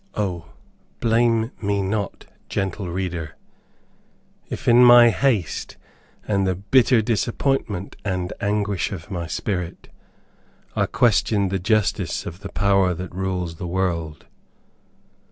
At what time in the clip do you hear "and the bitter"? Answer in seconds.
6.27-7.03